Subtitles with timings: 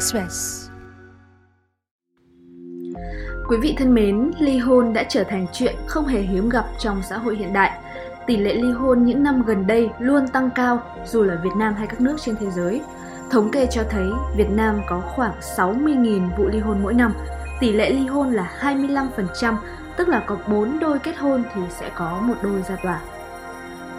[0.00, 0.70] Express.
[3.48, 7.02] Quý vị thân mến, ly hôn đã trở thành chuyện không hề hiếm gặp trong
[7.02, 7.78] xã hội hiện đại.
[8.26, 11.74] Tỷ lệ ly hôn những năm gần đây luôn tăng cao dù là Việt Nam
[11.74, 12.80] hay các nước trên thế giới.
[13.30, 17.14] Thống kê cho thấy Việt Nam có khoảng 60.000 vụ ly hôn mỗi năm.
[17.60, 19.56] Tỷ lệ ly hôn là 25%,
[19.96, 23.00] tức là có 4 đôi kết hôn thì sẽ có một đôi ra tòa.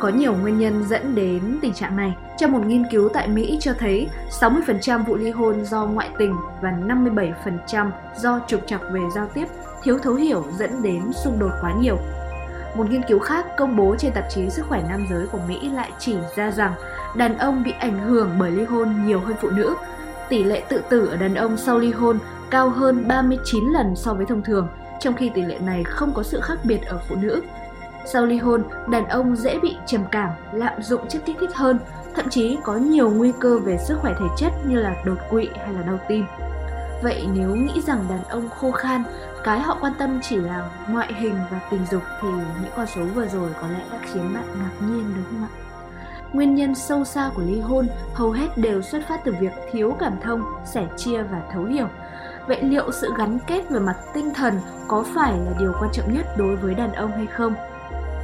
[0.01, 2.13] Có nhiều nguyên nhân dẫn đến tình trạng này.
[2.37, 4.07] Trong một nghiên cứu tại Mỹ cho thấy
[4.41, 9.45] 60% vụ ly hôn do ngoại tình và 57% do trục trặc về giao tiếp,
[9.83, 11.97] thiếu thấu hiểu dẫn đến xung đột quá nhiều.
[12.75, 15.69] Một nghiên cứu khác công bố trên tạp chí Sức khỏe nam giới của Mỹ
[15.69, 16.73] lại chỉ ra rằng
[17.15, 19.75] đàn ông bị ảnh hưởng bởi ly hôn nhiều hơn phụ nữ.
[20.29, 24.13] Tỷ lệ tự tử ở đàn ông sau ly hôn cao hơn 39 lần so
[24.13, 24.67] với thông thường,
[24.99, 27.41] trong khi tỷ lệ này không có sự khác biệt ở phụ nữ.
[28.05, 31.79] Sau ly hôn, đàn ông dễ bị trầm cảm, lạm dụng chất kích thích hơn,
[32.15, 35.49] thậm chí có nhiều nguy cơ về sức khỏe thể chất như là đột quỵ
[35.65, 36.25] hay là đau tim.
[37.03, 39.03] Vậy nếu nghĩ rằng đàn ông khô khan,
[39.43, 42.27] cái họ quan tâm chỉ là ngoại hình và tình dục thì
[42.61, 45.49] những con số vừa rồi có lẽ đã khiến bạn ngạc nhiên đúng không ạ?
[46.33, 49.95] Nguyên nhân sâu xa của ly hôn hầu hết đều xuất phát từ việc thiếu
[49.99, 51.87] cảm thông, sẻ chia và thấu hiểu.
[52.47, 56.13] Vậy liệu sự gắn kết về mặt tinh thần có phải là điều quan trọng
[56.13, 57.53] nhất đối với đàn ông hay không?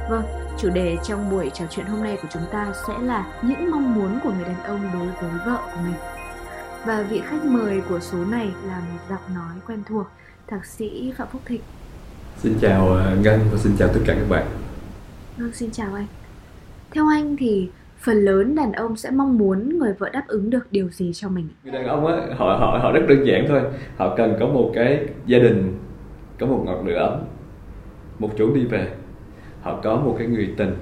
[0.08, 0.24] Vâng,
[0.58, 3.94] chủ đề trong buổi trò chuyện hôm nay của chúng ta sẽ là những mong
[3.94, 5.94] muốn của người đàn ông đối với vợ của mình.
[6.86, 10.06] Và vị khách mời của số này là một giọng nói quen thuộc,
[10.46, 11.60] thạc sĩ Phạm Phúc Thịnh.
[12.36, 14.46] Xin chào ờ, Ngân và xin chào tất cả các bạn.
[15.36, 16.06] Vâng, xin chào anh.
[16.90, 20.66] Theo anh thì phần lớn đàn ông sẽ mong muốn người vợ đáp ứng được
[20.70, 21.48] điều gì cho mình?
[21.64, 23.60] Người đàn ông á, họ họ họ rất đơn giản thôi.
[23.96, 25.78] Họ cần có một cái gia đình,
[26.40, 27.20] có một ngọn lửa ấm,
[28.18, 28.92] một chỗ đi về
[29.68, 30.76] họ có một cái người tình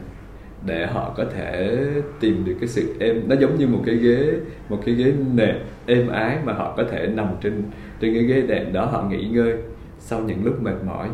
[0.67, 1.79] để họ có thể
[2.21, 4.33] tìm được cái sự êm, nó giống như một cái ghế,
[4.69, 5.57] một cái ghế nệm
[5.87, 7.63] êm ái mà họ có thể nằm trên
[8.01, 9.55] trên cái ghế đệm đó, họ nghỉ ngơi
[9.99, 11.09] sau những lúc mệt mỏi.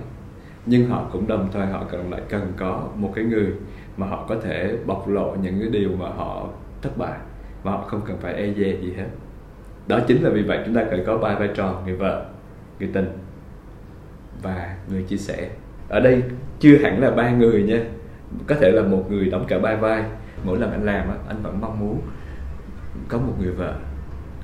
[0.67, 3.47] Nhưng họ cũng đồng thời họ cần lại cần có một cái người
[3.97, 6.49] mà họ có thể bộc lộ những cái điều mà họ
[6.83, 7.19] thất bại
[7.65, 9.07] mà họ không cần phải e dè gì hết.
[9.87, 12.25] Đó chính là vì vậy chúng ta cần có ba vai trò, người vợ,
[12.79, 13.09] người tình
[14.43, 15.51] và người chia sẻ.
[15.89, 16.23] Ở đây
[16.63, 17.81] chưa hẳn là ba người nha.
[18.47, 20.05] Có thể là một người đóng cả ba vai.
[20.45, 22.01] Mỗi lần anh làm anh vẫn mong muốn
[23.09, 23.75] có một người vợ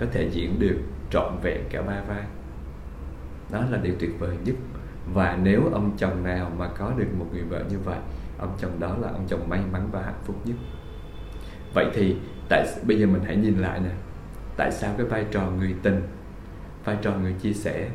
[0.00, 0.76] có thể diễn được
[1.10, 2.22] trọn vẹn cả ba vai.
[3.52, 4.54] Đó là điều tuyệt vời nhất.
[5.14, 7.98] Và nếu ông chồng nào mà có được một người vợ như vậy,
[8.38, 10.56] ông chồng đó là ông chồng may mắn và hạnh phúc nhất.
[11.74, 12.16] Vậy thì
[12.48, 13.90] tại bây giờ mình hãy nhìn lại nè.
[14.56, 16.02] Tại sao cái vai trò người tình,
[16.84, 17.88] vai trò người chia sẻ,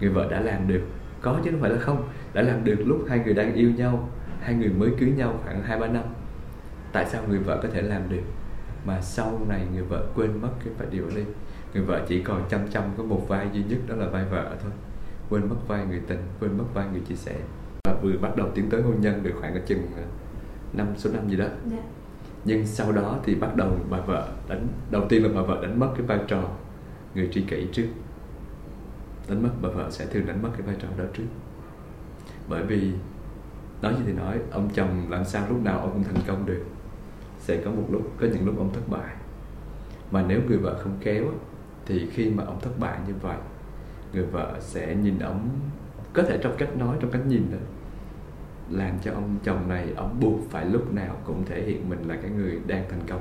[0.00, 0.82] người vợ đã làm được?
[1.20, 2.08] Có chứ không phải là không.
[2.34, 4.08] Đã làm được lúc hai người đang yêu nhau
[4.40, 6.04] hai người mới cưới nhau khoảng hai ba năm.
[6.92, 8.22] Tại sao người vợ có thể làm được
[8.86, 11.22] mà sau này người vợ quên mất cái phải điều đi
[11.74, 14.56] người vợ chỉ còn chăm chăm có một vai duy nhất đó là vai vợ
[14.62, 14.72] thôi.
[15.30, 17.34] Quên mất vai người tình quên mất vai người chia sẻ.
[17.84, 20.02] Và vừa bắt đầu tiến tới hôn nhân được khoảng ở chừng ờ,
[20.72, 21.44] năm số năm gì đó.
[21.44, 21.56] Yeah.
[21.70, 21.82] Dạ.
[22.44, 25.80] nhưng sau đó thì bắt đầu bà vợ đánh đầu tiên là bà vợ đánh
[25.80, 26.42] mất cái vai trò
[27.14, 27.86] người tri kỷ trước
[29.28, 31.26] đánh mất, bà vợ sẽ thường đánh mất cái vai trò đó trước.
[32.48, 32.92] Bởi vì,
[33.82, 36.64] nói như thì nói, ông chồng làm sao lúc nào ông cũng thành công được.
[37.38, 39.14] Sẽ có một lúc, có những lúc ông thất bại.
[40.10, 41.24] Mà nếu người vợ không kéo
[41.86, 43.36] thì khi mà ông thất bại như vậy,
[44.12, 45.48] người vợ sẽ nhìn ông,
[46.12, 47.58] có thể trong cách nói, trong cách nhìn đó,
[48.70, 52.16] làm cho ông chồng này, ông buộc phải lúc nào cũng thể hiện mình là
[52.22, 53.20] cái người đang thành công.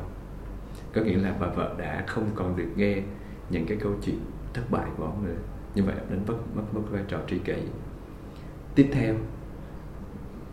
[0.94, 3.02] Có nghĩa là bà vợ đã không còn được nghe
[3.50, 4.20] những cái câu chuyện
[4.54, 5.36] thất bại của ông nữa
[5.75, 7.56] như vậy đánh mất mất mất vai trò tri kỷ.
[8.75, 9.16] Tiếp theo,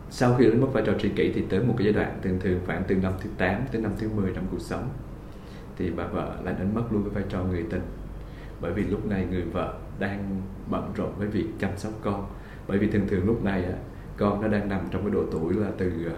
[0.09, 2.39] sau khi đánh mất vai trò tri kỷ thì tới một cái giai đoạn thường
[2.39, 4.89] thường khoảng từ năm thứ 8 tới năm thứ 10 trong cuộc sống,
[5.77, 7.83] thì bà vợ lại đánh mất luôn cái vai trò người tình.
[8.61, 12.27] Bởi vì lúc này người vợ đang bận rộn với việc chăm sóc con.
[12.67, 13.73] Bởi vì thường thường lúc này á,
[14.17, 16.17] con nó đang nằm trong cái độ tuổi là từ à,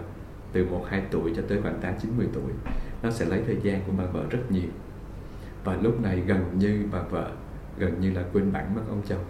[0.52, 2.52] từ một, hai tuổi cho tới khoảng tám, chín, mười tuổi.
[3.02, 4.70] Nó sẽ lấy thời gian của bà vợ rất nhiều.
[5.64, 7.30] Và lúc này gần như bà vợ
[7.78, 9.24] gần như là quên bản mất ông chồng.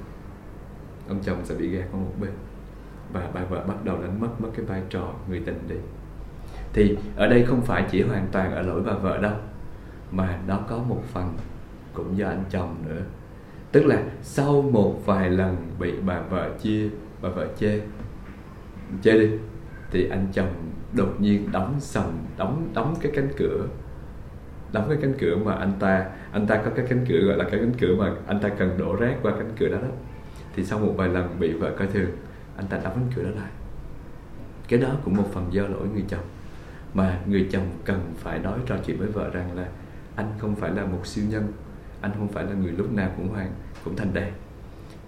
[1.08, 2.30] Ông chồng sẽ bị gạt qua một bên.
[3.12, 5.76] Và bà vợ bắt đầu đánh mất mất cái vai trò người tình đi.
[6.72, 9.34] Thì ở đây không phải chỉ hoàn toàn ở lỗi bà vợ đâu,
[10.10, 11.34] mà nó có một phần
[11.92, 13.02] cũng do anh chồng nữa.
[13.72, 16.88] Tức là sau một vài lần bị bà vợ chia,
[17.22, 17.80] bà vợ chê
[19.02, 19.30] chê đi,
[19.90, 20.52] thì anh chồng
[20.92, 23.66] đột nhiên đóng sầm, đóng đóng cái cánh cửa
[24.72, 27.44] đóng cái cánh cửa mà anh ta anh ta có cái cánh cửa gọi là
[27.44, 29.88] cái cánh cửa mà anh ta cần đổ rác qua cánh cửa đó đó,
[30.54, 32.10] thì sau một vài lần bị vợ coi thường,
[32.56, 33.50] anh ta đóng cánh cửa đó lại.
[34.68, 36.24] Cái đó cũng một phần do lỗi người chồng.
[36.94, 39.68] Mà người chồng cần phải nói trò chuyện với vợ rằng là
[40.16, 41.52] anh không phải là một siêu nhân,
[42.00, 43.52] anh không phải là người lúc nào cũng hoàn,
[43.84, 44.32] cũng thành đạt.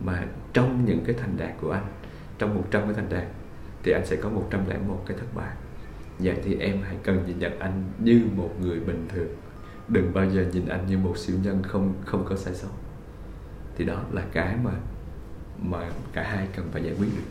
[0.01, 1.85] Mà trong những cái thành đạt của anh,
[2.39, 3.25] trong 100 cái thành đạt,
[3.83, 5.51] thì anh sẽ có 101 cái thất bại.
[6.19, 9.29] Vậy thì em hãy cần nhìn nhận anh như một người bình thường
[9.93, 12.69] đừng bao giờ nhìn anh như một siêu nhân không không có sai sót
[13.77, 14.71] thì đó là cái mà
[15.63, 15.79] mà
[16.13, 17.23] cả hai cần phải giải quyết được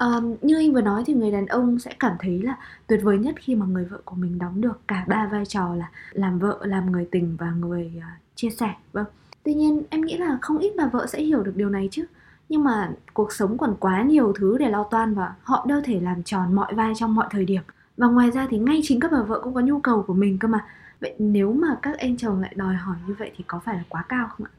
[0.00, 2.56] Um, như anh vừa nói thì người đàn ông sẽ cảm thấy là
[2.86, 5.74] tuyệt vời nhất khi mà người vợ của mình đóng được cả ba vai trò
[5.74, 8.02] là làm vợ, làm người tình và người uh,
[8.34, 8.74] chia sẻ.
[8.92, 9.04] Vâng.
[9.42, 12.04] Tuy nhiên em nghĩ là không ít bà vợ sẽ hiểu được điều này chứ.
[12.48, 16.00] Nhưng mà cuộc sống còn quá nhiều thứ để lo toan và họ đâu thể
[16.00, 17.62] làm tròn mọi vai trong mọi thời điểm.
[17.96, 20.38] Và ngoài ra thì ngay chính các bà vợ cũng có nhu cầu của mình
[20.38, 20.64] cơ mà.
[21.00, 23.82] Vậy nếu mà các anh chồng lại đòi hỏi như vậy thì có phải là
[23.88, 24.52] quá cao không ạ?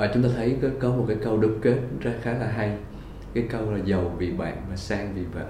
[0.00, 2.78] À, chúng ta thấy có, có một cái câu đúc kết ra khá là hay.
[3.34, 5.46] Cái câu là giàu vì bạn mà sang vì vợ.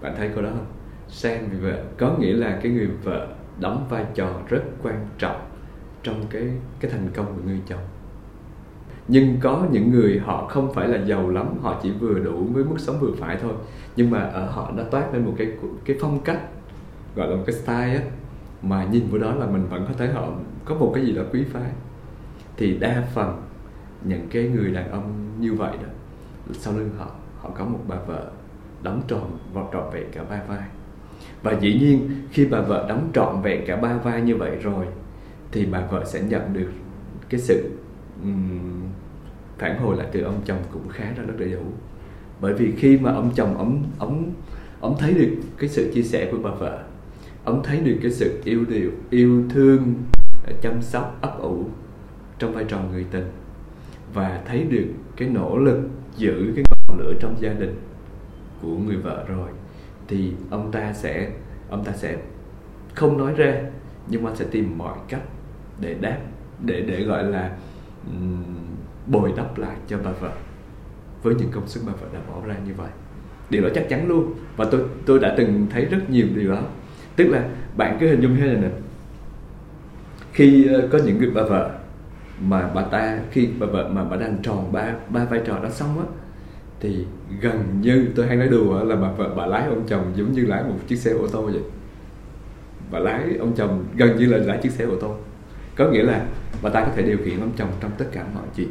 [0.00, 0.66] Bạn thấy câu đó không?
[1.08, 1.84] Sang vì vợ.
[1.98, 3.28] Có nghĩa là cái người vợ
[3.60, 5.50] đóng vai trò rất quan trọng
[6.02, 6.42] trong cái
[6.80, 7.80] cái thành công của người chồng.
[9.08, 12.64] Nhưng có những người họ không phải là giàu lắm họ chỉ vừa đủ với
[12.64, 13.52] mức sống vừa phải thôi.
[13.96, 15.52] Nhưng mà ở họ đã toát lên một cái
[15.84, 16.40] cái phong cách
[17.16, 18.02] gọi là một cái style á
[18.62, 20.28] mà nhìn vào đó là mình vẫn có thấy họ
[20.64, 21.70] có một cái gì đó quý phái.
[22.56, 23.42] Thì đa phần
[24.04, 25.88] những cái người đàn ông như vậy đó
[26.52, 28.30] sau lưng họ họ có một bà vợ
[28.82, 30.68] đóng tròn và trọn vẹn cả ba vai.
[31.42, 34.86] Và dĩ nhiên khi bà vợ đóng trọn vẹn cả ba vai như vậy rồi
[35.52, 36.70] thì bà vợ sẽ nhận được
[37.28, 37.70] cái sự
[38.22, 38.82] um,
[39.58, 41.62] phản hồi lại từ ông chồng cũng khá là rất đầy đủ.
[42.40, 44.32] Bởi vì khi mà ông chồng ông ông
[44.80, 46.84] ông thấy được cái sự chia sẻ của bà vợ
[47.46, 49.94] ông thấy được cái sự yêu điều yêu thương
[50.46, 51.64] ờ, chăm sóc ấp ủ
[52.38, 53.30] trong vai trò người tình
[54.14, 55.80] và thấy được cái nỗ lực
[56.16, 57.76] giữ cái ngọn lửa trong gia đình
[58.62, 59.50] của người vợ rồi
[60.08, 61.30] thì ông ta sẽ
[61.70, 62.16] ông ta sẽ
[62.94, 63.62] không nói ra
[64.08, 65.22] nhưng mà sẽ tìm mọi cách
[65.80, 66.18] để đáp
[66.64, 67.56] để để gọi là
[68.06, 68.44] um,
[69.06, 70.32] bồi đắp lại cho bà vợ
[71.22, 72.90] với những công sức bà vợ đã bỏ ra như vậy.
[73.50, 76.62] Điều đó chắc chắn luôn và tôi tôi đã từng thấy rất nhiều điều đó
[77.16, 78.68] tức là bạn cứ hình dung thế này nè.
[80.32, 81.70] Khi ờ, có những người bà vợ
[82.40, 85.68] mà bà ta, khi bà vợ mà bà đang tròn ba ba vai trò đó
[85.70, 86.04] xong á,
[86.80, 87.04] thì
[87.40, 90.46] gần như tôi hay nói đùa là bà vợ, bà lái ông chồng giống như
[90.46, 91.62] lái một chiếc xe ô tô vậy.
[92.90, 95.16] Bà lái ông chồng gần như là lái chiếc xe ô tô.
[95.76, 96.26] Có nghĩa là
[96.62, 98.68] bà ta có thể điều khiển ông chồng trong tất cả mọi chuyện.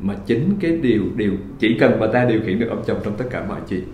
[0.00, 3.16] Mà chính cái điều điều chỉ cần bà ta điều khiển được ông chồng trong
[3.16, 3.84] tất cả mọi chuyện,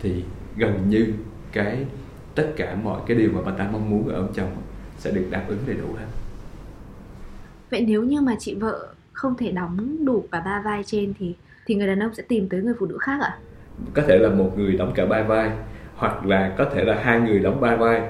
[0.00, 0.24] thì
[0.56, 1.06] gần như
[1.52, 1.84] cái
[2.34, 4.50] tất cả mọi cái điều mà bà ta mong muốn ở ông chồng
[4.98, 6.06] sẽ được đáp ứng đầy đủ hết
[7.70, 11.34] vậy nếu như mà chị vợ không thể đóng đủ cả ba vai trên thì
[11.66, 13.28] thì người đàn ông sẽ tìm tới người phụ nữ khác ạ?
[13.28, 13.38] À?
[13.94, 15.50] Có thể là một người đóng cả ba vai
[15.96, 18.02] hoặc là có thể là hai người đóng ba vai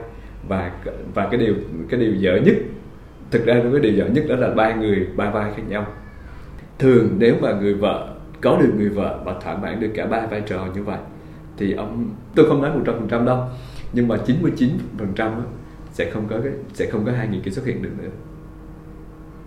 [0.48, 0.72] và
[1.14, 1.54] và cái điều
[1.88, 2.54] cái điều dở nhất
[3.30, 5.86] thực ra cái điều dở nhất đó là ba người ba vai khác nhau
[6.78, 10.26] thường nếu mà người vợ có được người vợ và thỏa mãn được cả ba
[10.26, 10.98] vai trò như vậy
[11.56, 13.44] thì ông tôi không nói một trăm phần trăm đâu
[13.92, 15.42] nhưng mà 99 phần trăm
[15.92, 18.08] sẽ không có cái sẽ không có hai người kia xuất hiện được nữa.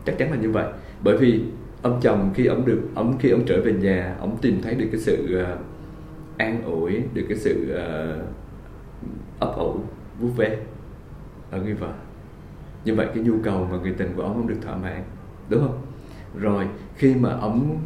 [0.05, 0.65] Chắc chắn là như vậy.
[1.03, 1.41] Bởi vì
[1.81, 4.87] ông chồng khi ông được ông khi ông trở về nhà ông tìm thấy được
[4.91, 5.59] cái sự uh,
[6.37, 8.25] an ủi được cái sự uh,
[9.39, 9.79] ấp ủ
[10.19, 10.57] vuốt ve
[11.51, 11.93] ở người vợ.
[12.85, 15.03] Như vậy cái nhu cầu mà người tình của ông không được thỏa mãn
[15.49, 15.81] đúng không?
[16.39, 17.79] Rồi khi mà ông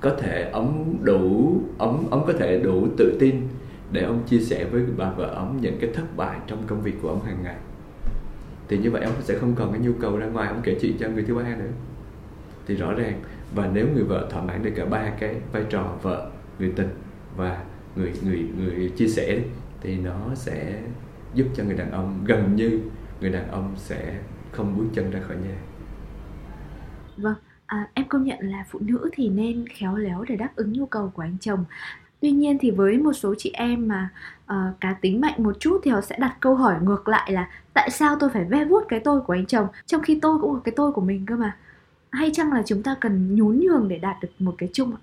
[0.00, 3.42] có thể ông đủ ông ông có thể đủ tự tin
[3.92, 6.94] để ông chia sẻ với bà vợ ông những cái thất bại trong công việc
[7.02, 7.56] của ông hàng ngày.
[8.68, 10.96] Thì như vậy ông sẽ không còn cái nhu cầu ra ngoài ông kể chuyện
[10.98, 11.70] cho người thứ ba nữa.
[12.66, 13.20] Thì rõ ràng
[13.54, 16.88] và nếu người vợ thỏa mãn được cả ba cái vai trò vợ người tình
[17.36, 17.64] và
[17.96, 19.40] người người người chia sẻ
[19.80, 20.82] thì nó sẽ
[21.34, 22.80] giúp cho người đàn ông gần như
[23.20, 24.18] người đàn ông sẽ
[24.52, 25.56] không bước chân ra khỏi nhà.
[27.16, 30.72] Vâng à, em công nhận là phụ nữ thì nên khéo léo để đáp ứng
[30.72, 31.64] nhu cầu của anh chồng
[32.20, 34.08] tuy nhiên thì với một số chị em mà
[34.44, 37.48] uh, cá tính mạnh một chút thì họ sẽ đặt câu hỏi ngược lại là
[37.74, 40.52] tại sao tôi phải ve vuốt cái tôi của anh chồng trong khi tôi cũng
[40.54, 41.56] có cái tôi của mình cơ mà?
[42.10, 45.00] Hay chăng là chúng ta cần nhún nhường để đạt được một cái chung ạ?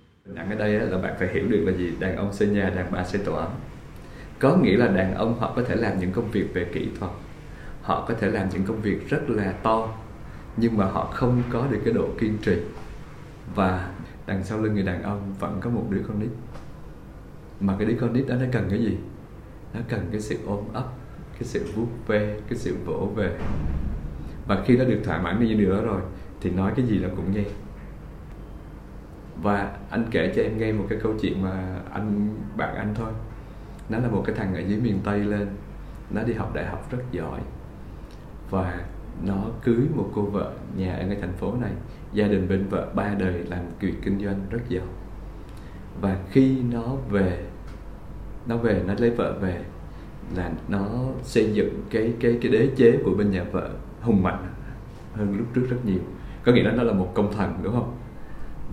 [0.50, 1.93] Ở đây là bạn phải hiểu được là gì?
[2.00, 3.50] Đàn ông xây nhà đàn bà xây tổ ấm
[4.39, 7.12] có nghĩa là đàn ông họ có thể làm những công việc về kỹ thuật
[7.82, 9.89] họ có thể làm những công việc rất là to
[10.58, 12.58] nhưng mà họ không có được cái độ kiên trì.
[13.55, 13.89] Và
[14.27, 16.29] đằng sau lưng người đàn ông vẫn có một đứa con nít
[17.63, 18.98] mà cái đứa con nít đó nó cần cái gì?
[19.74, 20.86] Nó cần cái sự ôm ấp,
[21.34, 23.38] cái sự vuốt ve, cái sự vỗ về.
[24.48, 26.01] Và khi nó được thỏa mãn như điều đó rồi,
[26.41, 27.43] thì nói cái gì là cũng nghe.
[29.41, 33.12] Và anh kể cho em nghe một cái câu chuyện mà anh, bạn anh thôi.
[33.89, 35.48] Nó là một cái thằng ở dưới miền tây lên.
[36.10, 37.39] Nó đi học đại học rất giỏi.
[38.50, 38.86] Và
[39.24, 41.72] nó cưới một cô vợ nhà ở ngay thành phố này.
[42.13, 44.86] Gia đình bên vợ ba đời làm việc kinh doanh rất giàu.
[46.01, 47.46] Và khi nó về
[48.48, 49.62] nó về, nó lấy vợ về,
[50.36, 50.88] là nó
[51.24, 53.70] xây dựng cái cái cái đế chế của bên nhà vợ
[54.02, 54.48] hùng mạnh
[55.14, 56.00] hơn lúc trước rất nhiều.
[56.46, 57.96] Có nghĩa là nó là một công thần, đúng không?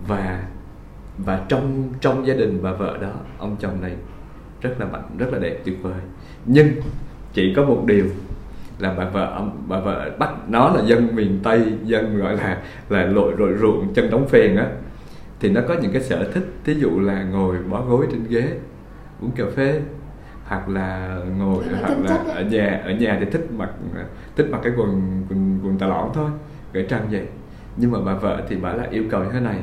[0.07, 0.43] Và
[1.17, 3.95] và trong trong gia đình bà vợ đó, ông chồng này
[4.61, 6.01] rất là mạnh, rất là đẹp, tuyệt vời.
[6.45, 6.67] Nhưng
[7.33, 8.05] chỉ có một điều
[8.79, 12.61] là bà vợ ông, bà vợ bắt nó là dân miền tây, dân gọi là
[12.89, 14.67] là lội lội ruộng chân đóng phèn á,
[15.39, 16.53] thì nó có những cái sở thích.
[16.63, 18.53] Thí dụ là ngồi bó gối trên ghế
[19.21, 19.81] uống cà phê
[20.45, 23.69] hoặc là ngồi hoặc là ở nhà ở nhà thì thích mặc
[24.35, 26.29] thích mặc cái quần quần, quần tà lõn thôi
[26.73, 27.27] gãy trăng vậy.
[27.77, 29.57] Nhưng mà bà vợ thì bà là yêu cầu như thế này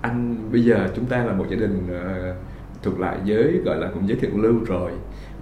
[0.00, 2.36] anh bây giờ chúng ta là một gia đình uh,
[2.82, 4.92] thuộc lại giới gọi là cũng giới thượng lưu rồi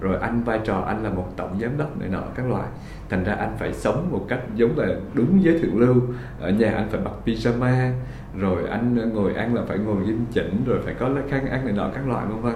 [0.01, 2.69] rồi anh vai trò anh là một tổng giám đốc này nọ các loại.
[3.09, 5.95] Thành ra anh phải sống một cách giống là đúng giới thượng lưu.
[6.41, 7.93] Ở nhà anh phải mặc pyjama
[8.39, 11.75] rồi anh ngồi ăn là phải ngồi nghiêm chỉnh rồi phải có khăn ăn này
[11.75, 12.55] nọ các loại vân vân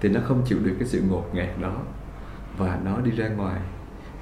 [0.00, 1.76] thì nó không chịu được cái sự ngột ngạt đó.
[2.58, 3.60] Và nó đi ra ngoài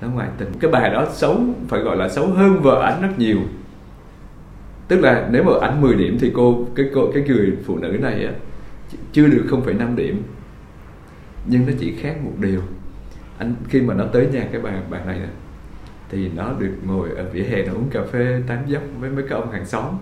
[0.01, 0.49] nó ngoại tình.
[0.61, 3.39] Cái bài đó xấu phải gọi là xấu hơn vợ ảnh rất nhiều.
[4.89, 7.89] Tức là nếu mà ảnh 10 điểm thì cô cái cô cái người phụ nữ
[7.89, 8.33] này á
[9.13, 10.23] chưa được 0,5 điểm.
[11.47, 12.61] Nhưng nó chỉ khác một điều.
[13.39, 15.29] Anh khi mà nó tới nhà cái bà bà này nè
[16.11, 19.25] thì nó được ngồi ở vỉa hè nó uống cà phê tán dốc với mấy
[19.29, 19.95] cái ông hàng xóm.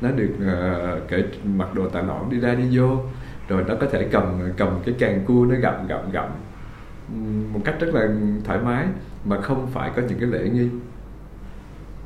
[0.00, 2.98] Nó được uh, kể mặc đồ tà nõn đi ra đi vô
[3.48, 6.30] rồi nó có thể cầm cầm cái càng cua nó gặm gặm gặm
[7.52, 8.08] một cách rất là
[8.44, 8.86] thoải mái
[9.24, 10.68] mà không phải có những cái lễ nghi.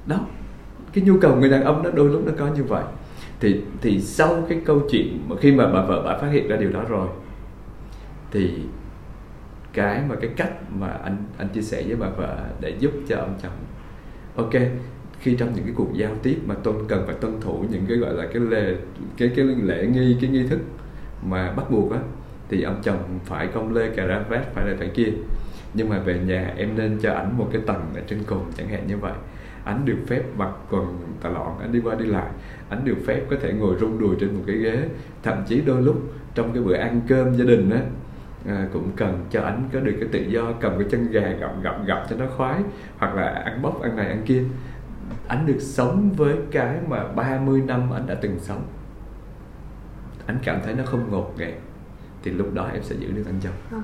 [0.07, 0.21] Đó,
[0.93, 2.85] cái nhu cầu người đàn ông nó đôi lúc nó có như vậy.
[3.41, 6.57] Thì thì sau cái câu chuyện mà khi mà bà vợ bà phát hiện ra
[6.57, 7.09] điều đó rồi,
[8.31, 8.55] thì
[9.73, 13.17] cái mà cái cách mà anh anh chia sẻ với bà vợ để giúp cho
[13.17, 13.53] ông chồng,
[14.37, 14.63] ok,
[15.21, 17.97] khi trong những cái cuộc giao tiếp mà tôi cần phải tuân thủ những cái
[17.97, 18.77] gọi là cái lễ
[19.17, 20.61] cái cái lễ nghi, cái nghi thức
[21.29, 21.99] mà bắt buộc á
[22.49, 25.13] thì ông chồng phải công lê cà ra vét phải là phải kia.
[25.75, 28.69] Nhưng mà về nhà em nên cho ảnh một cái tầng ở trên cùng chẳng
[28.69, 29.13] hạn như vậy.
[29.65, 32.31] Ảnh được phép mặc quần tà lọn ảnh đi qua đi lại.
[32.69, 34.89] Ảnh được phép có thể ngồi rung đùi trên một cái ghế.
[35.23, 36.03] Thậm chí đôi lúc
[36.35, 37.81] trong cái bữa ăn cơm gia đình á
[38.49, 41.63] à, cũng cần cho ảnh có được cái tự do cầm cái chân gà gặm
[41.63, 42.61] gặm gặm cho nó khoái
[42.99, 44.43] hoặc là ăn bốc ăn này ăn kia.
[45.29, 48.63] Ảnh được sống với cái mà 30 năm ảnh đã từng sống
[50.27, 51.55] anh cảm thấy nó không ngột ngạt.
[52.23, 53.83] Thì lúc đó em sẽ giữ được anh chồng vâng.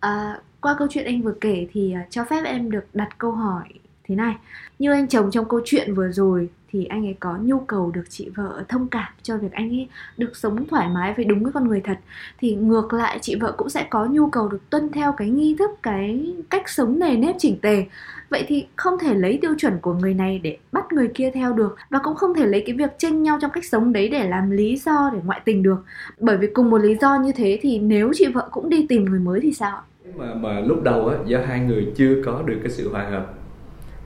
[0.00, 3.32] à, qua câu chuyện anh vừa kể thì à, cho phép em được đặt câu
[3.32, 3.64] hỏi
[4.04, 4.36] thế này.
[4.78, 8.04] Như anh chồng trong câu chuyện vừa rồi thì anh ấy có nhu cầu được
[8.08, 11.52] chị vợ thông cảm cho việc anh ấy được sống thoải mái với đúng với
[11.52, 11.98] con người thật.
[12.38, 15.56] Thì ngược lại, chị vợ cũng sẽ có nhu cầu được tuân theo cái nghi
[15.58, 17.84] thức, cái cách sống nề nếp chỉnh tề.
[18.28, 21.52] Vậy thì không thể lấy tiêu chuẩn của người này để bắt người kia theo
[21.52, 24.28] được và cũng không thể lấy cái việc tranh nhau trong cách sống đấy để
[24.28, 25.84] làm lý do để ngoại tình được.
[26.20, 29.04] Bởi vì cùng một lý do như thế thì nếu chị vợ cũng đi tìm
[29.04, 29.82] người mới thì sao
[30.16, 33.41] mà mà lúc đầu á, do hai người chưa có được cái sự hòa hợp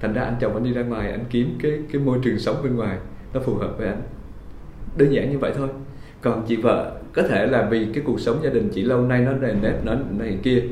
[0.00, 2.56] thành ra anh chồng anh đi ra ngoài, anh kiếm cái cái môi trường sống
[2.62, 2.98] bên ngoài,
[3.34, 4.02] nó phù hợp với anh.
[4.96, 5.68] Đơn giản như vậy thôi.
[6.20, 9.20] Còn chị vợ có thể là vì cái cuộc sống gia đình chị lâu nay
[9.20, 10.62] nó nền nếp, nó này kia.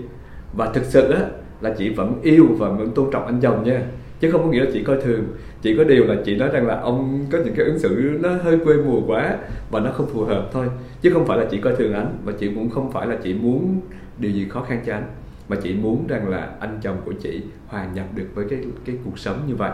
[0.56, 1.20] Và thực sự á,
[1.60, 3.82] là chị vẫn yêu và vẫn tôn trọng anh chồng nha.
[4.20, 5.24] Chứ không có nghĩa là chị coi thường.
[5.62, 8.28] Chỉ có điều là chị nói rằng là ông có những cái ứng xử nó
[8.28, 9.36] hơi quê mùa quá
[9.70, 10.66] và nó không phù hợp thôi.
[11.02, 13.34] Chứ không phải là chị coi thường anh và chị cũng không phải là chị
[13.34, 13.80] muốn
[14.18, 15.04] điều gì khó khăn cho anh
[15.48, 18.96] mà chị muốn rằng là anh chồng của chị hòa nhập được với cái cái
[19.04, 19.72] cuộc sống như vậy.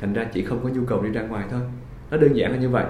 [0.00, 1.60] Thành ra chị không có nhu cầu đi ra ngoài thôi.
[2.10, 2.84] Nó đơn giản là như vậy.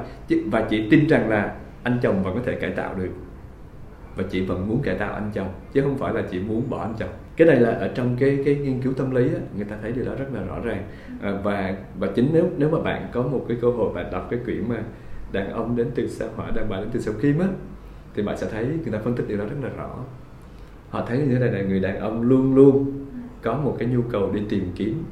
[0.47, 3.11] Và chị tin rằng là anh chồng vẫn có thể cải tạo được.
[4.17, 6.83] Và chị vẫn muốn cải tạo anh chồng chứ không phải là chị muốn bỏ
[6.83, 7.09] anh chồng.
[7.37, 9.93] Cái này là ở trong cái cái nghiên cứu tâm lý á, người ta thấy
[9.93, 10.83] điều đó rất là rõ ràng.
[11.23, 14.27] À, và và chính nếu nếu mà bạn có một cái cơ hội bạn đọc
[14.31, 14.77] cái quyển mà
[15.33, 17.47] đàn ông đến từ sao hỏa đàn bà đến từ sao kim á
[18.15, 19.97] thì bạn sẽ thấy người ta phân tích điều đó rất là rõ
[20.91, 23.07] họ thấy như thế này là người đàn ông luôn luôn
[23.43, 25.05] có một cái nhu cầu đi tìm kiếm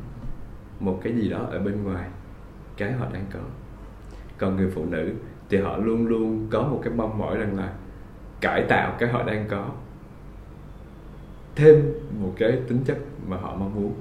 [0.81, 2.09] một cái gì đó ở bên ngoài
[2.77, 3.41] cái họ đang có.
[4.39, 5.11] Còn người phụ nữ
[5.49, 7.73] thì họ luôn luôn có một cái mong mỏi rằng là
[8.41, 9.69] cải tạo cái họ đang có.
[11.57, 11.83] Thêm
[12.21, 13.95] một cái tính chất mà họ mong muốn.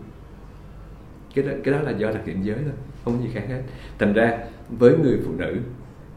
[1.36, 2.74] Cái đó, cái đó là do đặc điểm giới thôi
[3.06, 3.62] không có gì khác hết.
[4.00, 4.38] Thành ra
[4.70, 5.58] với người phụ nữ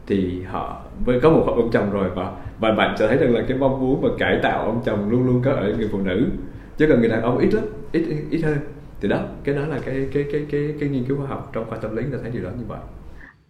[0.07, 3.43] thì họ với có một ông chồng rồi và và bạn sẽ thấy rằng là
[3.47, 6.29] cái mong muốn và cải tạo ông chồng luôn luôn có ở người phụ nữ.
[6.77, 8.57] Chứ còn người đàn ông ít lắm ít ít hơn.
[9.01, 11.69] Thì đó cái đó là cái cái cái cái cái nghiên cứu khoa học trong
[11.69, 12.79] khoa tâm lý người ta thấy điều đó như vậy.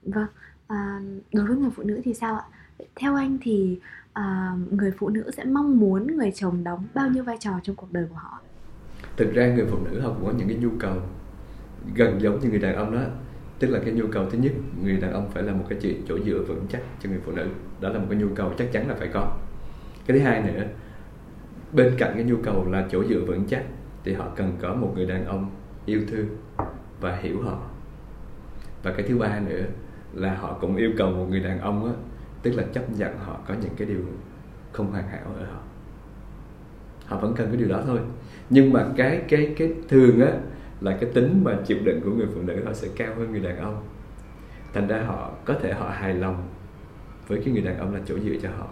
[0.03, 0.27] Vâng
[0.68, 1.00] à,
[1.34, 2.44] đối với người phụ nữ thì sao ạ?
[2.96, 3.80] Theo anh thì
[4.13, 7.75] à, người phụ nữ sẽ mong muốn người chồng đóng bao nhiêu vai trò trong
[7.75, 8.39] cuộc đời của họ?
[9.18, 10.96] Thực ra người phụ nữ họ cũng có những cái nhu cầu
[11.96, 13.01] gần giống như người đàn ông đó.
[13.60, 14.51] Tức là cái nhu cầu thứ nhất
[14.84, 17.32] người đàn ông phải là một cái chị chỗ dựa vững chắc cho người phụ
[17.32, 17.48] nữ
[17.81, 19.38] đó là một cái nhu cầu chắc chắn là phải có.
[20.07, 20.63] Cái thứ hai nữa,
[21.73, 23.63] bên cạnh cái nhu cầu là chỗ dựa vững chắc,
[24.03, 25.50] thì họ cần có một người đàn ông
[25.85, 26.27] yêu thương
[27.01, 27.59] và hiểu họ.
[28.83, 29.63] Và cái thứ ba nữa
[30.13, 31.91] là họ cũng yêu cầu một người đàn ông á,
[32.41, 34.00] tức là chấp nhận họ có những cái điều
[34.71, 35.59] không hoàn hảo ở họ.
[37.05, 38.00] Họ vẫn cần cái điều đó thôi.
[38.50, 40.31] Nhưng mà cái cái cái thường á,
[40.81, 43.41] là cái tính mà chịu đựng của người phụ nữ họ sẽ cao hơn người
[43.41, 43.83] đàn ông.
[44.73, 46.47] Thành ra họ, có thể họ hài lòng
[47.31, 48.67] với cái người đàn ông là chỗ dựa cho họ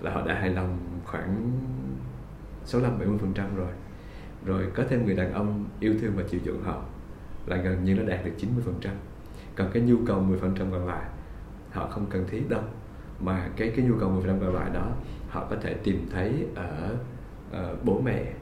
[0.00, 1.60] là họ đã hài lòng khoảng
[2.64, 3.70] 65 70 phần trăm rồi.
[4.44, 6.82] Rồi có thêm người đàn ông yêu thương và chịu chuộng họ
[7.46, 8.94] là gần như nó đạt được 90 phần trăm.
[9.56, 11.04] Còn cái nhu cầu 10 phần trăm còn lại
[11.70, 12.62] họ không cần thiết đâu.
[13.20, 14.86] Mà cái cái nhu cầu 10 phần trăm còn lại đó
[15.28, 16.96] họ có thể tìm thấy ở,
[17.52, 18.32] ở bố mẹ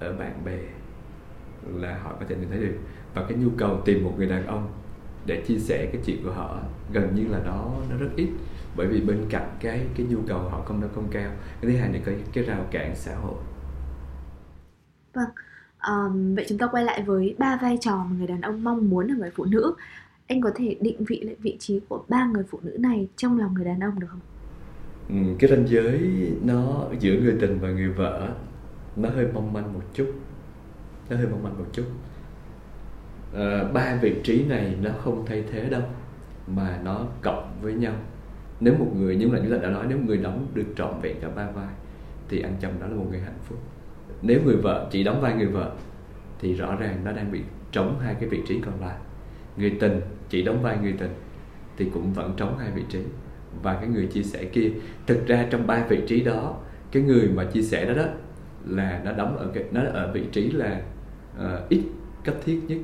[0.00, 0.58] ở bạn bè
[1.74, 2.76] là họ có thể tìm thấy được.
[3.14, 4.72] Và cái nhu cầu tìm một người đàn ông
[5.26, 6.58] để chia sẻ cái chuyện của họ.
[6.92, 8.28] Gần như là nó nó rất ít.
[8.76, 11.32] Bởi vì bên cạnh cái cái nhu cầu họ không nó không cao.
[11.60, 13.38] Cái thứ hai là cái cái rào cản xã hội.
[15.14, 15.28] Vâng.
[15.88, 18.90] Um, vậy chúng ta quay lại với ba vai trò mà người đàn ông mong
[18.90, 19.74] muốn ở người phụ nữ.
[20.26, 23.38] Anh có thể định vị lại vị trí của ba người phụ nữ này trong
[23.38, 24.20] lòng người đàn ông được không?
[25.08, 26.00] Ừ, cái ranh giới
[26.44, 28.28] nó giữa người tình và người vợ
[28.96, 30.12] nó hơi mong manh một chút.
[31.10, 31.84] Nó hơi mong manh một chút
[33.34, 35.82] Ờ, ba vị trí này nó không thay thế đâu
[36.46, 37.92] mà nó cộng với nhau.
[38.60, 41.00] Nếu một người nhưng là như ta đã nói nếu một người đóng được trọn
[41.02, 41.68] vẹn cả ba vai
[42.28, 43.58] thì anh chồng đó là một người hạnh phúc.
[44.22, 45.72] Nếu người vợ chỉ đóng vai người vợ
[46.40, 47.40] thì rõ ràng nó đang bị
[47.72, 48.96] trống hai cái vị trí còn lại.
[49.56, 51.12] Người tình chỉ đóng vai người tình
[51.76, 53.00] thì cũng vẫn trống hai vị trí.
[53.62, 54.70] Và cái người chia sẻ kia
[55.06, 56.56] thực ra trong ba vị trí đó
[56.92, 58.08] cái người mà chia sẻ đó đó
[58.66, 60.80] là nó đóng ở cái nó ở vị trí là
[61.36, 61.82] uh, ít
[62.24, 62.78] cấp thiết nhất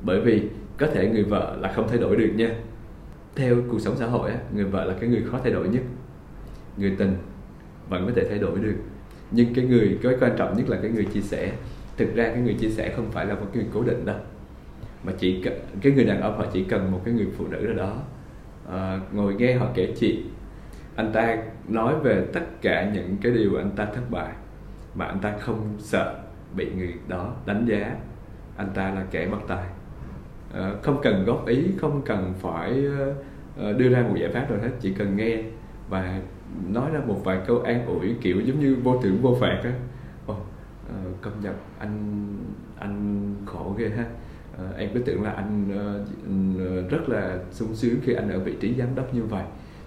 [0.00, 2.50] bởi vì có thể người vợ là không thay đổi được nha.
[3.36, 5.82] Theo cuộc sống xã hội người vợ là cái người khó thay đổi nhất.
[6.76, 7.16] Người tình
[7.88, 8.76] vẫn có thể thay đổi được.
[9.30, 11.52] Nhưng cái người cái quan trọng nhất là cái người chia sẻ.
[11.96, 14.16] Thực ra cái người chia sẻ không phải là một cái người cố định đâu.
[15.04, 15.44] Mà chỉ
[15.82, 17.96] cái người đàn ông họ chỉ cần một cái người phụ nữ ở đó
[18.70, 20.30] à, ngồi nghe họ kể chuyện.
[20.96, 24.32] Anh ta nói về tất cả những cái điều anh ta thất bại
[24.94, 26.14] mà anh ta không sợ
[26.56, 27.96] bị người đó đánh giá.
[28.56, 29.64] Anh ta là kẻ bất tài
[30.52, 33.14] Ờ, không cần góp ý không cần phải ờ,
[33.56, 35.42] ờ, đưa ra một giải pháp nào hết chỉ cần nghe
[35.88, 36.20] và
[36.68, 39.72] nói ra một vài câu an ủi kiểu giống như vô thưởng vô phạt á.
[40.32, 40.36] Oh,
[41.20, 42.26] công nhận anh
[42.78, 44.04] anh khổ ghê ha.
[44.76, 45.68] Em cứ tưởng là anh
[46.84, 49.44] uh, rất là sung sướng khi anh ở vị trí giám đốc như vậy.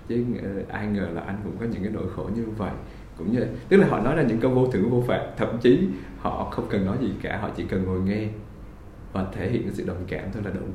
[0.08, 0.24] Chứ
[0.62, 2.71] uh, ai ngờ là anh cũng có những cái nỗi khổ như vậy.
[3.17, 5.88] Cũng như tức là họ nói ra những câu vô thưởng vô phạt thậm chí
[6.17, 8.28] họ không cần nói gì cả họ chỉ cần ngồi nghe
[9.13, 10.65] và thể hiện cái sự đồng cảm thôi là đủ.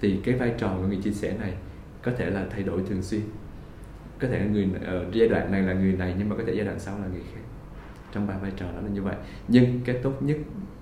[0.00, 1.54] Thì cái vai trò của người chia sẻ này
[2.02, 3.20] có thể là thay đổi thường xuyên.
[4.18, 6.64] Có thể người ở giai đoạn này là người này nhưng mà có thể giai
[6.64, 7.40] đoạn sau là người khác.
[8.12, 9.16] Trong ba vai trò đó là như vậy.
[9.48, 10.36] Nhưng cái tốt nhất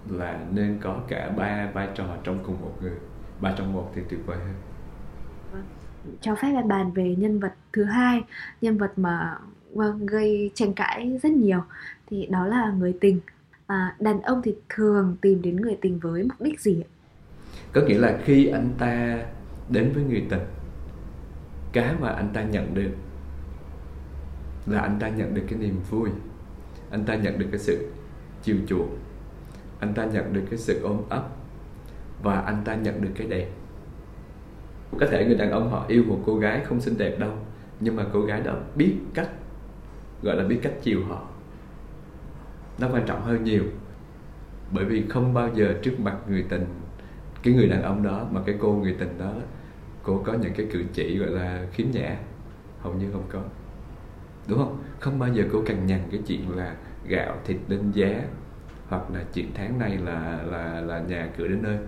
[0.09, 2.97] là nên có cả ba vai trò trong cùng một người.
[3.41, 4.55] Ba trong một thì tuyệt vời hơn.
[6.21, 8.23] Cho phép em bàn về nhân vật thứ hai,
[8.61, 9.39] nhân vật mà
[9.73, 11.61] vâng, gây tranh cãi rất nhiều.
[12.11, 13.21] Thì đó là người tình
[13.67, 16.89] à, đàn ông thì thường tìm đến người tình với mục đích gì ạ?
[17.73, 19.25] Có nghĩa là khi anh ta
[19.69, 20.43] đến với người tình
[21.73, 22.91] cái mà anh ta nhận được
[24.67, 26.11] là anh ta nhận được cái niềm vui
[26.91, 27.91] anh ta nhận được cái sự
[28.43, 28.99] chiều chuộng
[29.83, 31.29] anh ta nhận được cái sự ôm ấp
[32.23, 33.49] và anh ta nhận được cái đẹp.
[35.01, 37.33] Có thể người đàn ông họ yêu một cô gái không xinh đẹp đâu
[37.81, 39.29] nhưng mà cô gái đó biết cách
[40.23, 41.29] gọi là biết cách chiều họ
[42.79, 43.65] nó quan trọng hơn nhiều.
[44.71, 46.65] Bởi vì không bao giờ trước mặt người tình
[47.43, 49.33] cái người đàn ông đó mà cái cô người tình đó
[50.03, 52.17] cô có những cái cử chỉ gọi là khiếm nhã
[52.81, 53.43] hầu như không có.
[54.49, 54.79] Đúng không?
[55.01, 56.77] Không bao giờ cô cằn nhằn cái chuyện là
[57.09, 58.23] gạo thịt lên giá
[58.89, 61.79] hoặc là chuyện tháng này là là là nhà cửa đến nơi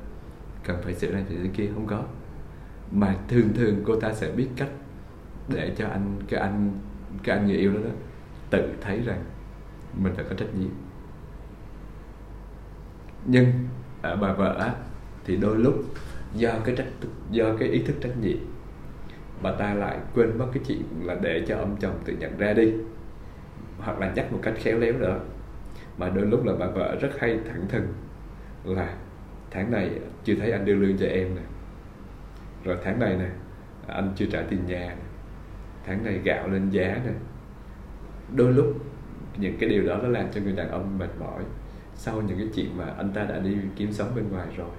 [0.64, 2.02] cần phải sửa này sửa kia không có.
[2.90, 4.68] Mà thường thường cô ta sẽ biết cách
[5.48, 6.72] để cho anh cái anh
[7.22, 7.90] cái anh người yêu đó, đó
[8.50, 9.24] tự thấy rằng
[9.96, 10.70] mình phải có trách nhiệm.
[13.26, 13.52] Nhưng
[14.02, 14.70] ở bà vợ
[15.24, 15.74] thì đôi lúc
[16.34, 16.86] do cái trách
[17.30, 18.38] do cái ý thức trách nhiệm,
[19.42, 22.52] bà ta lại quên mất cái chuyện là để cho ông chồng tự nhận ra
[22.52, 22.72] đi.
[23.78, 25.20] Hoặc là nhắc một cách khéo léo nữa.
[25.98, 27.86] Mà đôi lúc là bà vợ rất hay thẳng thừng
[28.64, 28.96] là,
[29.50, 29.90] tháng này
[30.24, 31.42] chưa thấy anh đưa lương cho em nè.
[32.64, 33.30] Rồi tháng này nè,
[33.86, 35.04] anh chưa trả tiền nhà nè.
[35.86, 37.12] Tháng này gạo lên giá nè.
[38.36, 38.84] Đôi lúc
[39.38, 41.42] những cái điều đó nó làm cho người đàn ông mệt mỏi
[41.96, 44.70] sau những cái chuyện mà anh ta đã đi kiếm sống bên ngoài rồi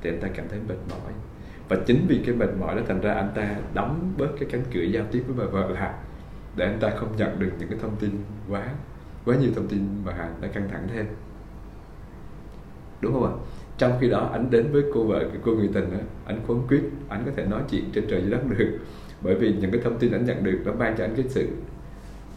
[0.00, 1.12] thì anh ta cảm thấy mệt mỏi.
[1.68, 4.62] Và chính vì cái mệt mỏi đó thành ra anh ta đóng bớt cái cánh
[4.74, 5.94] cửa giao tiếp với bà vợ lại
[6.56, 8.10] để anh ta không nhận được những cái thông tin
[8.48, 8.68] quá
[9.24, 11.06] quá nhiều thông tin mà anh đã căng thẳng thêm.
[13.00, 13.32] Đúng không ạ?
[13.78, 16.82] Trong khi đó anh đến với cô vợ cô người tình đó, anh khốn quyết
[17.08, 18.78] anh có thể nói chuyện trên trời dưới đất được.
[19.20, 21.48] Bởi vì những cái thông tin anh nhận được nó mang cho anh cái sự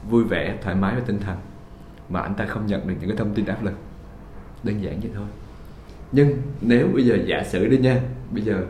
[0.10, 1.38] vui vẻ, thoải mái và tinh thần.
[2.10, 3.74] Mà anh ta không nhận được những cái thông tin áp lực.
[4.63, 5.28] Đơn giản vậy thôi.
[6.12, 8.65] Nhưng nếu bây giờ giả sử đi nha, bây giờ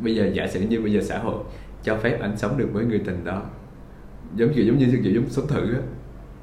[0.00, 1.44] bây giờ giả sử như bây giờ xã hội
[1.82, 3.42] cho phép anh sống được với người tình đó,
[4.34, 5.80] giống kiểu giống như, kiểu giống sống thử á,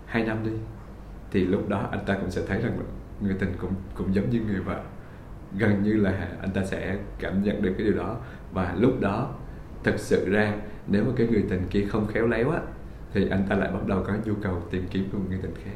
[0.06, 0.52] hai năm đi,
[1.32, 2.78] thì lúc đó anh ta cũng sẽ thấy rằng
[3.22, 4.82] người tình cũng cũng giống như người vợ.
[5.58, 8.18] Gần như là anh ta sẽ cảm nhận được cái điều đó.
[8.52, 9.36] Và lúc đó,
[9.84, 10.54] thật sự ra,
[10.88, 12.60] nếu mà cái người tình kia không khéo léo á
[13.14, 15.76] thì anh ta lại bắt đầu có nhu cầu tìm kiếm một người tình khác.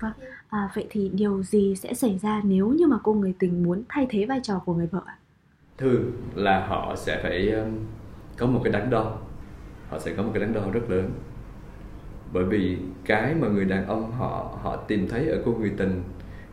[0.00, 0.12] Vâng
[0.48, 3.82] à, vậy thì điều gì sẽ xảy ra nếu như mà cô người tình muốn
[3.88, 5.16] thay thế vai trò của người vợ ạ?
[5.78, 7.70] Thường là họ sẽ phải um,
[8.38, 9.18] có một cái đắn đo.
[9.88, 11.10] Họ sẽ có một cái đắn đo rất lớn.
[12.32, 16.02] Bởi vì cái mà người đàn ông họ họ tìm thấy ở cô người tình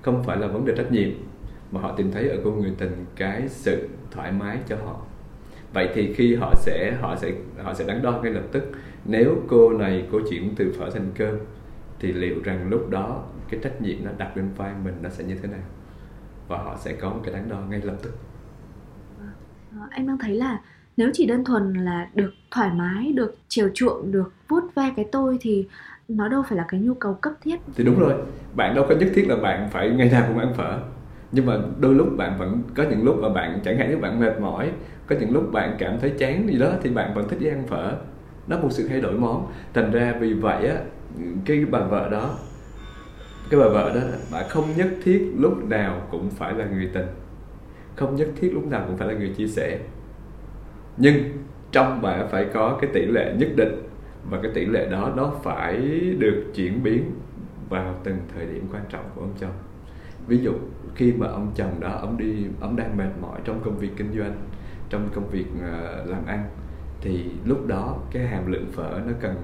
[0.02, 1.10] không phải là vấn đề trách nhiệm
[1.72, 5.02] mà họ tìm thấy ở cô người tình cái sự thoải mái cho họ
[5.74, 8.72] vậy thì khi họ sẽ họ sẽ họ sẽ đắn đo ngay lập tức.
[9.06, 11.36] Nếu cô này cô chuyển từ phở thành cơm
[12.00, 15.24] thì liệu rằng lúc đó cái trách nhiệm nó đặt lên vai mình nó sẽ
[15.24, 15.64] như thế nào?
[16.48, 18.12] Và họ sẽ có một cái đắn đo ngay lập tức.
[19.72, 20.62] À, anh đang thấy là
[20.98, 25.06] nếu chỉ đơn thuần là được thoải mái được chiều chuộng được vuốt ve cái
[25.12, 25.68] tôi thì
[26.08, 27.60] nó đâu phải là cái nhu cầu cấp thiết.
[27.76, 28.14] Thì đúng rồi
[28.56, 30.80] bạn đâu có nhất thiết là bạn phải ngày nào cũng ăn phở.
[31.32, 34.20] Nhưng mà đôi lúc bạn vẫn có những lúc mà bạn chẳng hạn như bạn
[34.20, 34.72] mệt mỏi
[35.10, 37.68] có những lúc bạn cảm thấy chán gì đó thì bạn vẫn thích đi ăn
[37.68, 37.96] phở.
[38.48, 39.52] Nó một sự thay đổi món.
[39.74, 40.76] Thành ra vì vậy á,
[41.46, 42.38] cái bà vợ đó,
[43.50, 47.08] cái bà vợ đó, bà không nhất thiết lúc nào cũng phải là người tình.
[47.96, 49.80] Không nhất thiết lúc nào cũng phải là người chia sẻ.
[50.98, 51.16] Nhưng
[51.72, 53.84] trong bà phải có cái tỷ lệ nhất định.
[54.30, 55.78] Và cái tỷ lệ đó nó phải
[56.20, 57.12] được chuyển biến
[57.70, 59.54] vào từng thời điểm quan trọng của ông chồng.
[60.28, 60.54] Ví dụ,
[60.96, 64.12] khi mà ông chồng đó, ông đi, ông đang mệt mỏi trong công việc kinh
[64.18, 64.36] doanh
[64.90, 66.50] trong công việc ờ, làm ăn
[67.02, 69.36] thì lúc đó cái hàm lượng phở nó cần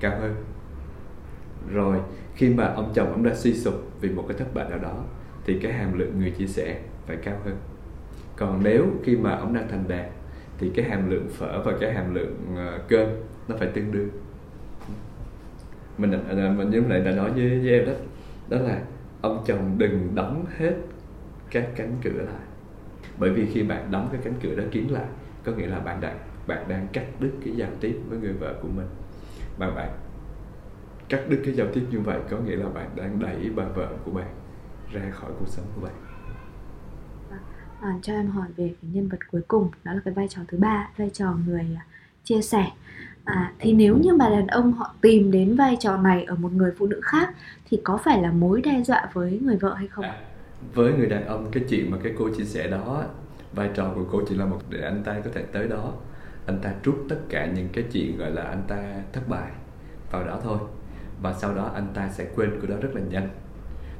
[0.00, 0.34] cao hơn.
[1.72, 1.98] Rồi
[2.34, 5.04] khi mà ông chồng ông đã suy sụp vì một cái thất bại nào đó
[5.44, 7.56] thì cái hàm lượng người chia sẻ phải cao hơn.
[8.36, 10.06] Còn nếu khi mà ông đang thành đạt
[10.58, 13.08] thì cái hàm lượng phở và cái hàm lượng ờ, cơm
[13.48, 14.08] nó phải tương đương.
[15.98, 17.92] Mình ờ, mình như lại đã nói với, với em đó
[18.48, 18.82] đó là
[19.20, 20.74] ông chồng đừng đóng hết
[21.50, 22.47] các cánh cửa lại
[23.18, 25.06] bởi vì khi bạn đóng cái cánh cửa đó kín lại
[25.44, 28.58] có nghĩa là bạn đang bạn đang cắt đứt cái giao tiếp với người vợ
[28.62, 28.86] của mình.
[29.58, 29.90] Mà bạn
[31.08, 33.88] cắt đứt cái giao tiếp như vậy có nghĩa là bạn đang đẩy bà vợ
[34.04, 34.34] của bạn
[34.92, 35.94] ra khỏi cuộc sống của bạn.
[37.80, 40.42] À, cho em hỏi về cái nhân vật cuối cùng đó là cái vai trò
[40.48, 41.86] thứ ba vai trò người à,
[42.24, 42.66] chia sẻ.
[43.24, 46.52] À, thì nếu như mà đàn ông họ tìm đến vai trò này ở một
[46.52, 49.88] người phụ nữ khác thì có phải là mối đe dọa với người vợ hay
[49.88, 50.04] không?
[50.04, 50.16] À,
[50.74, 53.04] với người đàn ông, cái chuyện mà cái cô chia sẻ đó,
[53.54, 55.92] vai trò của cô chỉ là một để anh ta có thể tới đó,
[56.46, 59.50] anh ta trút tất cả những cái chuyện gọi là anh ta thất bại
[60.10, 60.58] vào đó thôi.
[61.22, 63.28] Và sau đó anh ta sẽ quên cái đó rất là nhanh.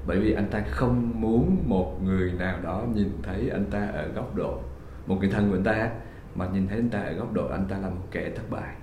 [0.07, 4.09] Bởi vì anh ta không muốn một người nào đó nhìn thấy anh ta ở
[4.09, 4.61] góc độ,
[5.07, 5.91] một người thân của anh ta,
[6.35, 8.75] mà nhìn thấy anh ta ở góc độ anh ta là một kẻ thất bại.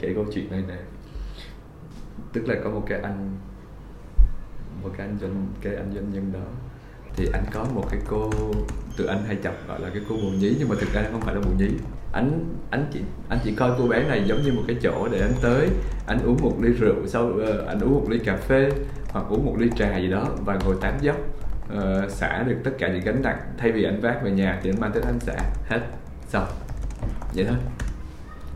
[0.00, 0.78] Kể câu chuyện này nè.
[2.32, 3.36] Tức là có một cái anh,
[4.82, 6.46] một cái anh doanh, cái anh doanh nhân đó
[7.16, 8.30] thì anh có một cái cô
[8.96, 11.20] tụi anh hay chọc gọi là cái cô bồ nhí nhưng mà thực ra không
[11.20, 11.68] phải là bồ nhí.
[12.12, 15.20] Anh anh chỉ anh chỉ coi cô bé này giống như một cái chỗ để
[15.20, 15.68] anh tới
[16.06, 18.70] anh uống một ly rượu sau uh, anh uống một ly cà phê
[19.08, 21.16] hoặc uống một ly trà gì đó và ngồi tám dốc
[21.72, 23.38] uh, xả được tất cả những gánh nặng.
[23.58, 25.36] Thay vì anh vác về nhà thì anh mang tới anh xả.
[25.68, 25.80] Hết.
[26.28, 26.46] Xong.
[27.34, 27.56] Vậy thôi.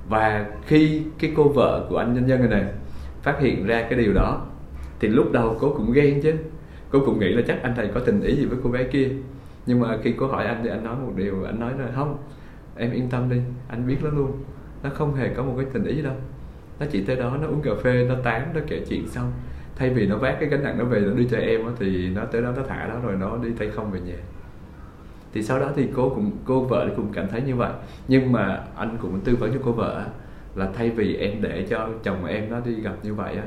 [0.08, 2.72] Và khi cái cô vợ của anh nhân dân này, này
[3.22, 4.46] phát hiện ra cái điều đó
[5.00, 6.32] thì lúc đầu cô cũng ghen chứ
[6.94, 9.08] cô cũng nghĩ là chắc anh thầy có tình ý gì với cô bé kia.
[9.66, 12.16] Nhưng mà khi cô hỏi anh thì anh nói một điều, anh nói là, không,
[12.76, 14.32] em yên tâm đi, anh biết nó luôn.
[14.82, 16.14] Nó không hề có một cái tình ý đâu.
[16.80, 19.32] Nó chỉ tới đó, nó uống cà phê, nó tán, nó kể chuyện xong.
[19.76, 22.24] Thay vì nó vác cái gánh nặng nó về, nó đi cho em thì nó
[22.24, 24.18] tới đó, nó thả đó rồi nó đi tay không về nhà.
[25.32, 27.72] Thì sau đó thì cô cũng, cô vợ cũng cảm thấy như vậy.
[28.08, 30.04] Nhưng mà anh cũng tư vấn cho cô vợ
[30.54, 33.44] là thay vì em để cho chồng em nó đi gặp như vậy á,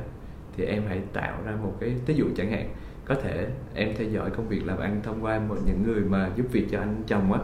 [0.57, 2.69] thì em hãy tạo ra một cái ví dụ chẳng hạn
[3.07, 6.29] có thể em theo dõi công việc làm ăn thông qua một những người mà
[6.35, 7.39] giúp việc cho anh chồng á,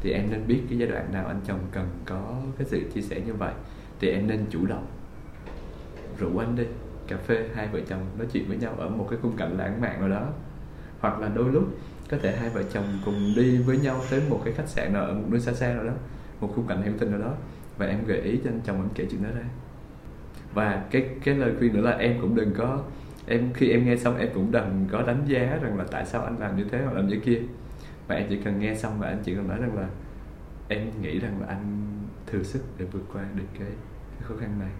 [0.00, 3.00] thì em nên biết cái giai đoạn nào anh chồng cần có cái sự chia
[3.00, 3.52] sẻ như vậy.
[4.00, 4.86] Thì em nên chủ động
[6.18, 6.64] rủ anh đi
[7.08, 9.80] cà phê, hai vợ chồng nói chuyện với nhau ở một cái khung cảnh lãng
[9.80, 10.28] mạn nào đó.
[11.00, 11.64] Hoặc là đôi lúc
[12.10, 15.04] có thể hai vợ chồng cùng đi với nhau tới một cái khách sạn nào
[15.04, 15.92] ở một nơi xa xa nào đó,
[16.40, 17.32] một khung cảnh hữu tình nào đó,
[17.78, 19.44] và em gợi ý cho anh chồng anh kể chuyện đó ra.
[20.54, 22.82] Và cái cái lời khuyên nữa là em cũng đừng có
[23.26, 26.22] em khi em nghe xong em cũng đừng có đánh giá rằng là tại sao
[26.22, 27.42] anh làm như thế hoặc làm như kia.
[28.08, 29.88] Mà em chỉ cần nghe xong và anh chỉ cần nói rằng là
[30.68, 31.86] em nghĩ rằng là anh
[32.26, 33.68] thừa sức để vượt qua được cái,
[34.10, 34.70] cái khó khăn này.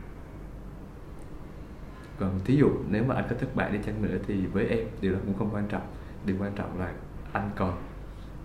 [2.19, 4.87] Còn thí dụ nếu mà anh có thất bại đi chăng nữa thì với em
[5.01, 5.83] điều đó cũng không quan trọng.
[6.27, 6.93] Điều quan trọng là
[7.33, 7.83] anh còn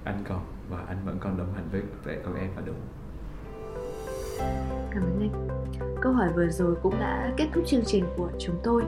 [0.04, 2.76] anh còn và anh vẫn còn đồng hành với với con em là đúng.
[4.92, 5.48] Cảm ơn anh.
[6.02, 8.84] Câu hỏi vừa rồi cũng đã kết thúc chương trình của chúng tôi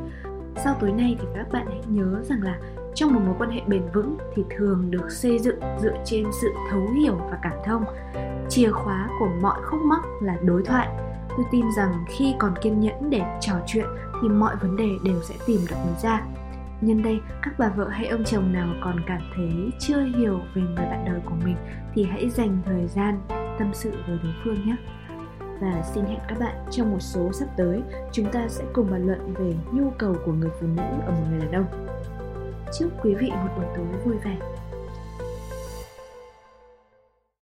[0.55, 2.59] sau tối nay thì các bạn hãy nhớ rằng là
[2.95, 6.47] trong một mối quan hệ bền vững thì thường được xây dựng dựa trên sự
[6.71, 7.83] thấu hiểu và cảm thông.
[8.49, 10.87] Chìa khóa của mọi khúc mắc là đối thoại.
[11.29, 13.85] Tôi tin rằng khi còn kiên nhẫn để trò chuyện
[14.21, 16.21] thì mọi vấn đề đều sẽ tìm được lối ra.
[16.81, 20.61] Nhân đây, các bà vợ hay ông chồng nào còn cảm thấy chưa hiểu về
[20.61, 21.55] người bạn đời của mình
[21.93, 23.19] thì hãy dành thời gian
[23.59, 24.75] tâm sự với đối phương nhé
[25.59, 27.81] và xin hẹn các bạn trong một số sắp tới.
[28.11, 31.25] Chúng ta sẽ cùng bàn luận về nhu cầu của người phụ nữ ở một
[31.29, 31.87] người đàn ông.
[32.79, 34.37] Chúc quý vị một buổi tối vui vẻ.